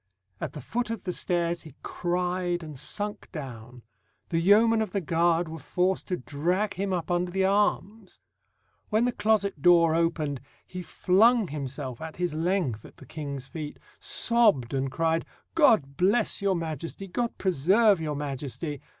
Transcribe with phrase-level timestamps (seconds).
[0.39, 3.83] At the foot of the stairs he cried and sunk down;
[4.29, 8.19] the yeomen of the guard were forced to drag him up under the arms.
[8.89, 13.77] When the closet door opened, he flung himself at his length at the King's feet,
[13.99, 17.07] sobbed, and cried, "God bless your Majesty!
[17.07, 18.81] God preserve your Majesty!"